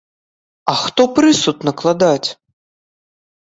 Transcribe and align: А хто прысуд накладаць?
А 0.73 0.73
хто 0.83 1.03
прысуд 1.19 1.57
накладаць? 1.71 2.29